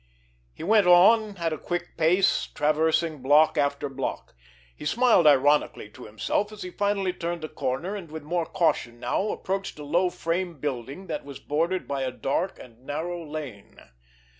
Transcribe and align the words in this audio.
He 0.51 0.63
went 0.63 0.87
on 0.87 1.37
at 1.37 1.53
a 1.53 1.59
quick 1.59 1.95
pace, 1.95 2.47
traversing 2.47 3.21
block 3.21 3.55
after 3.55 3.87
block. 3.87 4.33
He 4.75 4.83
smiled 4.83 5.27
ironically 5.27 5.91
to 5.91 6.05
himself, 6.07 6.51
as 6.51 6.63
he 6.63 6.71
finally 6.71 7.13
turned 7.13 7.43
a 7.43 7.47
corner, 7.47 7.95
and 7.95 8.09
with 8.09 8.23
more 8.23 8.47
caution 8.47 8.99
now, 8.99 9.29
approached 9.29 9.77
a 9.77 9.83
low 9.83 10.09
frame 10.09 10.59
building 10.59 11.05
that 11.05 11.23
was 11.23 11.37
bordered 11.39 11.87
by 11.87 12.01
a 12.01 12.09
dark 12.09 12.57
and 12.57 12.83
narrow 12.83 13.23
lane. 13.23 13.77